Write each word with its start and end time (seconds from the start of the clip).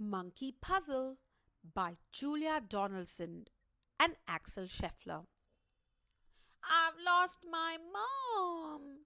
Monkey 0.00 0.54
Puzzle 0.60 1.16
by 1.74 1.94
Julia 2.12 2.60
Donaldson 2.66 3.46
and 3.98 4.14
Axel 4.28 4.64
Scheffler. 4.64 5.24
I've 6.62 6.94
lost 7.04 7.46
my 7.50 7.76
mom. 7.92 9.00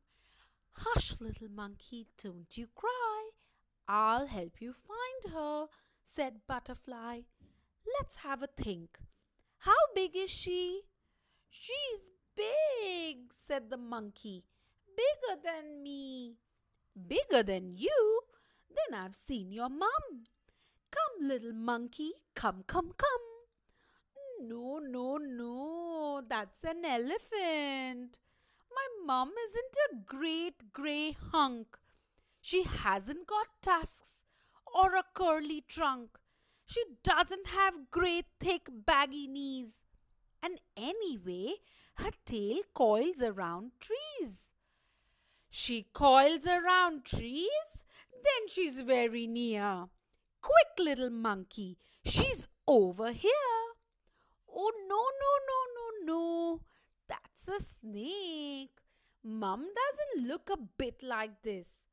Hush, 0.72 1.14
little 1.20 1.48
monkey, 1.48 2.06
don't 2.22 2.56
you 2.56 2.68
cry. 2.74 3.30
I'll 3.88 4.26
help 4.26 4.60
you 4.60 4.72
find 4.72 5.34
her, 5.34 5.66
said 6.04 6.40
Butterfly. 6.46 7.20
Let's 7.98 8.16
have 8.22 8.42
a 8.42 8.46
think. 8.46 8.98
How 9.58 9.76
big 9.94 10.14
is 10.14 10.30
she? 10.30 10.82
She's 11.48 12.10
big, 12.36 13.32
said 13.32 13.70
the 13.70 13.78
monkey. 13.78 14.44
Bigger 14.96 15.40
than 15.42 15.82
me. 15.82 16.36
Bigger 16.94 17.42
than 17.42 17.70
you? 17.70 18.20
Then 18.68 19.00
I've 19.00 19.14
seen 19.14 19.52
your 19.52 19.68
mum. 19.68 20.24
Little 21.22 21.52
monkey, 21.52 22.10
come, 22.34 22.64
come, 22.66 22.90
come. 22.98 24.48
No, 24.48 24.80
no, 24.80 25.18
no, 25.18 26.20
that's 26.28 26.64
an 26.64 26.84
elephant. 26.84 28.18
My 28.74 28.88
mum 29.06 29.30
isn't 29.44 29.76
a 29.92 30.04
great 30.04 30.72
grey 30.72 31.14
hunk. 31.30 31.78
She 32.40 32.64
hasn't 32.64 33.28
got 33.28 33.46
tusks 33.62 34.24
or 34.74 34.96
a 34.96 35.04
curly 35.14 35.62
trunk. 35.68 36.18
She 36.66 36.82
doesn't 37.04 37.46
have 37.46 37.92
great 37.92 38.26
thick 38.40 38.68
baggy 38.84 39.28
knees. 39.28 39.84
And 40.42 40.58
anyway, 40.76 41.52
her 41.98 42.10
tail 42.26 42.62
coils 42.74 43.22
around 43.22 43.70
trees. 43.78 44.50
She 45.48 45.86
coils 45.92 46.48
around 46.48 47.04
trees, 47.04 47.84
then 48.12 48.48
she's 48.48 48.82
very 48.82 49.28
near. 49.28 49.86
Quick, 50.42 50.78
little 50.78 51.10
monkey, 51.10 51.78
she's 52.04 52.48
over 52.66 53.12
here. 53.12 53.62
Oh, 54.54 54.72
no, 54.88 55.02
no, 55.22 55.32
no, 55.50 55.58
no, 55.76 56.12
no. 56.12 56.60
That's 57.08 57.48
a 57.48 57.60
snake. 57.60 58.80
Mum 59.24 59.60
doesn't 59.60 60.28
look 60.28 60.50
a 60.50 60.58
bit 60.76 61.02
like 61.02 61.42
this. 61.42 61.86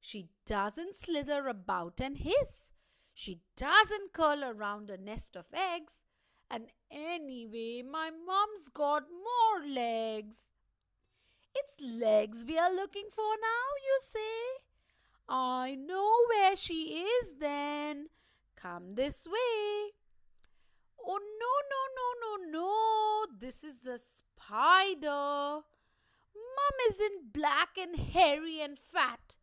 She 0.00 0.28
doesn't 0.46 0.96
slither 0.96 1.48
about 1.48 2.00
and 2.00 2.16
hiss. 2.16 2.72
She 3.12 3.40
doesn't 3.56 4.12
curl 4.12 4.44
around 4.44 4.88
a 4.88 4.96
nest 4.96 5.36
of 5.36 5.46
eggs. 5.52 6.04
And 6.50 6.68
anyway, 6.90 7.82
my 7.82 8.10
mum's 8.10 8.68
got 8.72 9.04
more 9.10 9.68
legs. 9.68 10.52
It's 11.54 11.76
legs 11.80 12.44
we 12.46 12.58
are 12.58 12.74
looking 12.74 13.08
for 13.10 13.34
now, 13.40 13.66
you 13.84 13.98
say? 14.00 14.69
I 15.32 15.76
know 15.76 16.12
where 16.28 16.56
she 16.56 17.04
is 17.04 17.34
then. 17.38 18.08
Come 18.56 18.90
this 18.90 19.28
way. 19.28 19.92
Oh, 21.06 21.20
no, 21.40 21.52
no, 21.70 21.82
no, 21.96 22.50
no, 22.50 22.58
no. 22.58 23.26
This 23.38 23.62
is 23.62 23.86
a 23.86 23.96
spider. 23.96 25.62
Mum 26.34 26.76
isn't 26.88 27.32
black 27.32 27.78
and 27.80 27.96
hairy 27.96 28.60
and 28.60 28.76
fat. 28.76 29.36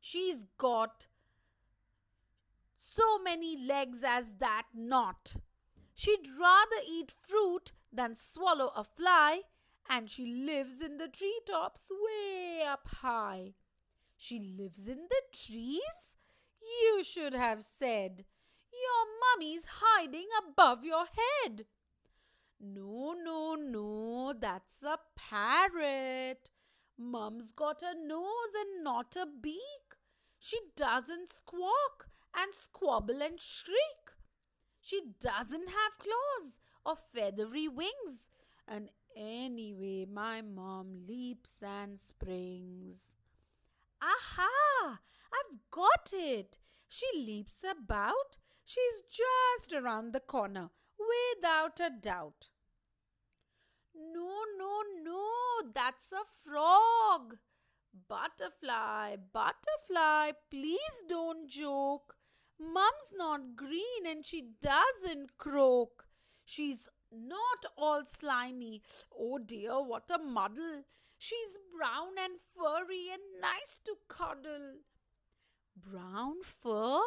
She's 0.00 0.44
got 0.58 1.06
so 2.74 3.18
many 3.18 3.56
legs 3.56 4.02
as 4.04 4.34
that 4.38 4.68
not. 4.74 5.36
She'd 5.94 6.26
rather 6.40 6.82
eat 6.90 7.12
fruit 7.12 7.72
than 7.92 8.16
swallow 8.16 8.72
a 8.76 8.82
fly, 8.82 9.42
and 9.88 10.10
she 10.10 10.26
lives 10.26 10.80
in 10.80 10.96
the 10.96 11.08
treetops 11.08 11.90
way 11.90 12.64
up 12.66 12.88
high. 13.02 13.54
She 14.22 14.38
lives 14.38 14.86
in 14.86 15.06
the 15.08 15.22
trees? 15.32 16.18
You 16.60 17.02
should 17.02 17.32
have 17.32 17.62
said. 17.62 18.26
Your 18.70 19.06
mummy's 19.22 19.64
hiding 19.80 20.28
above 20.38 20.84
your 20.84 21.06
head. 21.06 21.64
No, 22.60 23.14
no, 23.14 23.54
no, 23.54 24.34
that's 24.38 24.82
a 24.82 24.98
parrot. 25.16 26.50
Mum's 26.98 27.50
got 27.50 27.80
a 27.80 27.94
nose 27.94 28.52
and 28.60 28.84
not 28.84 29.16
a 29.16 29.24
beak. 29.24 29.96
She 30.38 30.58
doesn't 30.76 31.30
squawk 31.30 32.10
and 32.36 32.52
squabble 32.52 33.22
and 33.22 33.40
shriek. 33.40 34.04
She 34.82 35.00
doesn't 35.18 35.68
have 35.68 35.98
claws 35.98 36.60
or 36.84 36.94
feathery 36.94 37.68
wings. 37.68 38.28
And 38.68 38.90
anyway, 39.16 40.04
my 40.04 40.42
mom 40.42 41.06
leaps 41.08 41.62
and 41.62 41.98
springs. 41.98 43.14
Aha! 44.02 45.00
I've 45.32 45.58
got 45.70 46.10
it! 46.12 46.58
She 46.88 47.06
leaps 47.14 47.64
about. 47.64 48.38
She's 48.64 49.02
just 49.02 49.72
around 49.72 50.12
the 50.12 50.20
corner, 50.20 50.70
without 50.98 51.80
a 51.80 51.90
doubt. 51.90 52.50
No, 53.94 54.44
no, 54.58 54.82
no, 55.02 55.70
that's 55.74 56.12
a 56.12 56.24
frog. 56.24 57.36
Butterfly, 58.08 59.16
butterfly, 59.32 60.32
please 60.50 61.02
don't 61.08 61.48
joke. 61.48 62.14
Mum's 62.58 63.14
not 63.16 63.56
green 63.56 64.06
and 64.06 64.24
she 64.24 64.50
doesn't 64.60 65.38
croak. 65.38 66.04
She's 66.44 66.88
not 67.12 67.66
all 67.76 68.04
slimy. 68.04 68.82
Oh 69.18 69.38
dear, 69.38 69.82
what 69.82 70.10
a 70.14 70.18
muddle. 70.18 70.84
She's 71.18 71.58
brown 71.76 72.12
and 72.18 72.38
furry 72.56 73.08
and 73.12 73.40
nice 73.40 73.78
to 73.84 73.96
cuddle. 74.08 74.78
Brown 75.76 76.42
fur? 76.42 77.00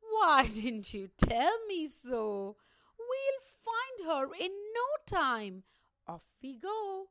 Why 0.00 0.46
didn't 0.46 0.94
you 0.94 1.08
tell 1.16 1.58
me 1.66 1.86
so? 1.86 2.56
We'll 2.98 3.42
find 3.68 4.08
her 4.10 4.34
in 4.34 4.52
no 4.74 5.18
time. 5.18 5.64
Off 6.06 6.24
we 6.42 6.56
go. 6.56 7.06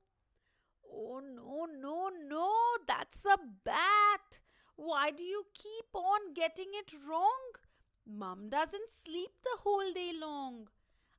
Oh, 0.91 1.21
no, 1.21 1.67
no, 1.79 2.09
no, 2.27 2.53
that's 2.87 3.25
a 3.25 3.37
bat. 3.63 4.39
Why 4.75 5.11
do 5.11 5.23
you 5.23 5.45
keep 5.53 5.93
on 5.93 6.33
getting 6.33 6.67
it 6.73 6.91
wrong? 7.07 7.51
Mum 8.05 8.49
doesn't 8.49 8.89
sleep 8.89 9.31
the 9.43 9.61
whole 9.63 9.91
day 9.93 10.11
long. 10.19 10.69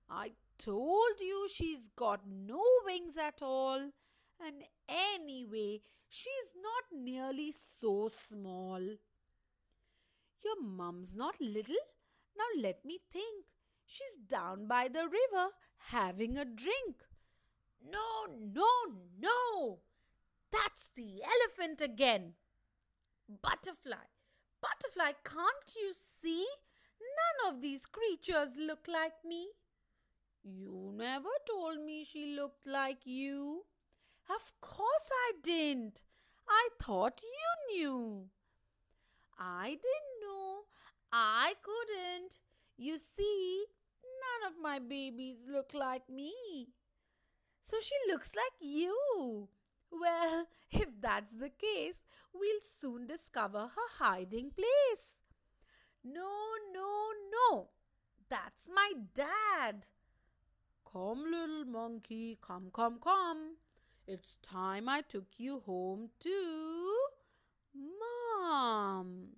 I 0.09 0.33
told 0.59 1.21
you 1.21 1.49
she's 1.53 1.89
got 1.89 2.21
no 2.27 2.63
wings 2.85 3.17
at 3.17 3.43
all. 3.43 3.91
And 4.45 4.63
anyway, 4.89 5.81
she's 6.09 6.53
not 6.63 7.01
nearly 7.01 7.51
so 7.53 8.09
small. 8.09 8.81
Your 10.45 10.63
mum's 10.63 11.17
not 11.17 11.41
little? 11.41 11.77
Now 12.37 12.63
let 12.63 12.85
me 12.85 12.99
think. 13.11 13.47
She's 13.87 14.17
down 14.29 14.67
by 14.69 14.89
the 14.89 15.05
river 15.05 15.49
having 15.91 16.37
a 16.37 16.45
drink. 16.45 17.05
No, 17.83 18.27
no, 18.39 18.67
no! 19.19 19.79
That's 20.53 20.91
the 20.95 21.23
elephant 21.23 21.81
again. 21.81 22.35
Butterfly, 23.29 24.09
butterfly, 24.61 25.13
can't 25.25 25.77
you 25.77 25.93
see? 25.93 26.47
None 27.01 27.55
of 27.55 27.63
these 27.63 27.87
creatures 27.87 28.57
look 28.59 28.87
like 28.89 29.25
me. 29.25 29.49
You 30.43 30.93
never 30.97 31.28
told 31.47 31.84
me 31.84 32.03
she 32.04 32.34
looked 32.34 32.66
like 32.66 33.06
you. 33.06 33.65
Of 34.28 34.53
course 34.60 35.10
I 35.12 35.32
didn't. 35.43 36.03
I 36.49 36.69
thought 36.81 37.21
you 37.22 37.76
knew. 37.76 38.31
I 39.38 39.69
didn't 39.71 40.19
know. 40.22 40.62
I 41.12 41.54
couldn't. 41.62 42.41
You 42.77 42.98
see, 42.98 43.65
none 44.22 44.53
of 44.53 44.60
my 44.60 44.78
babies 44.78 45.44
look 45.48 45.72
like 45.75 46.09
me. 46.09 46.32
So 47.60 47.77
she 47.81 47.94
looks 48.10 48.34
like 48.34 48.59
you. 48.60 49.48
Well, 49.91 50.47
if 50.71 51.00
that's 51.00 51.37
the 51.37 51.50
case, 51.50 52.04
we'll 52.32 52.60
soon 52.62 53.06
discover 53.06 53.60
her 53.60 53.88
hiding 54.04 54.50
place. 54.50 55.22
No, 56.04 56.30
no, 56.72 57.09
no. 57.33 57.71
That's 58.28 58.68
my 58.74 58.92
dad. 59.15 59.89
Come, 60.91 61.25
little 61.31 61.67
monkey, 61.67 62.39
come, 62.41 62.71
come, 62.73 62.99
come. 62.99 63.57
It's 64.07 64.37
time 64.37 64.89
I 64.89 65.03
took 65.03 65.27
you 65.37 65.61
home 65.61 66.09
to 66.21 66.97
Mom. 67.75 69.29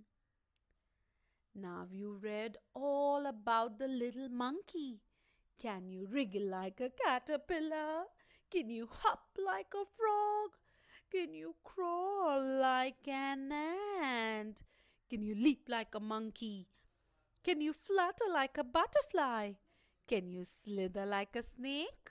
Now 1.52 1.87
you 1.91 2.20
read 2.23 2.56
all 2.73 3.26
about 3.26 3.81
the 3.81 3.88
little 3.88 4.29
monkey. 4.29 5.00
Can 5.61 5.88
you 5.88 6.06
wriggle 6.06 6.49
like 6.49 6.81
a 6.81 6.91
caterpillar? 6.91 8.05
Can 8.49 8.70
you 8.70 8.88
hop 8.88 9.37
like 9.44 9.73
a 9.75 9.85
frog? 9.85 10.50
Can 11.11 11.35
you 11.35 11.56
crawl 11.64 12.61
like 12.61 13.08
an 13.08 13.50
ant? 13.50 14.62
Can 15.08 15.23
you 15.25 15.35
leap 15.35 15.69
like 15.69 15.97
a 15.97 16.00
monkey? 16.00 16.69
Can 17.43 17.61
you 17.61 17.73
flutter 17.73 18.31
like 18.32 18.56
a 18.56 18.62
butterfly? 18.62 19.55
Can 20.10 20.32
you 20.32 20.44
slither 20.44 21.06
like 21.06 21.36
a 21.36 21.42
snake? 21.42 22.10